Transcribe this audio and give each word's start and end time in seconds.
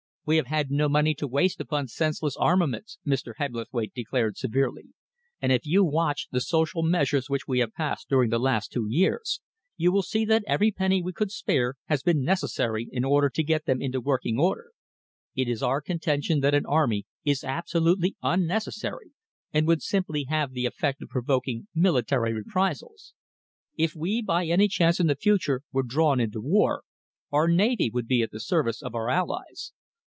"We 0.23 0.37
have 0.37 0.45
had 0.47 0.69
no 0.69 0.87
money 0.87 1.15
to 1.15 1.27
waste 1.27 1.59
upon 1.59 1.87
senseless 1.87 2.37
armaments," 2.37 2.99
Mr. 3.05 3.33
Hebblethwaite 3.37 3.93
declared 3.95 4.37
severely, 4.37 4.89
"and 5.41 5.51
if 5.51 5.65
you 5.65 5.83
watch 5.83 6.27
the 6.31 6.39
social 6.39 6.83
measures 6.83 7.27
which 7.27 7.47
we 7.47 7.57
have 7.57 7.73
passed 7.73 8.07
during 8.07 8.29
the 8.29 8.39
last 8.39 8.71
two 8.71 8.85
years, 8.87 9.41
you 9.77 9.91
will 9.91 10.03
see 10.03 10.23
that 10.25 10.43
every 10.45 10.71
penny 10.71 11.01
we 11.01 11.11
could 11.11 11.31
spare 11.31 11.73
has 11.87 12.03
been 12.03 12.23
necessary 12.23 12.87
in 12.91 13.03
order 13.03 13.29
to 13.31 13.43
get 13.43 13.65
them 13.65 13.81
into 13.81 13.99
working 13.99 14.37
order. 14.39 14.69
It 15.35 15.47
is 15.49 15.63
our 15.63 15.81
contention 15.81 16.39
that 16.41 16.53
an 16.55 16.67
army 16.67 17.07
is 17.25 17.43
absolutely 17.43 18.15
unnecessary 18.21 19.09
and 19.51 19.65
would 19.65 19.81
simply 19.81 20.25
have 20.25 20.51
the 20.53 20.67
effect 20.67 21.01
of 21.01 21.09
provoking 21.09 21.67
military 21.73 22.31
reprisals. 22.31 23.15
If 23.75 23.95
we, 23.95 24.21
by 24.21 24.45
any 24.45 24.67
chance 24.67 24.99
in 24.99 25.07
the 25.07 25.15
future, 25.15 25.63
were 25.73 25.83
drawn 25.83 26.19
into 26.19 26.41
war, 26.41 26.83
our 27.31 27.47
navy 27.47 27.89
would 27.91 28.07
be 28.07 28.21
at 28.21 28.29
the 28.31 28.39
service 28.39 28.83
of 28.83 28.93
our 28.93 29.09
allies. 29.09 29.73